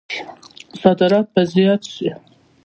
صادرات 0.81 1.27
به 1.33 1.41
زیات 1.53 1.81
شي؟ 1.93 2.09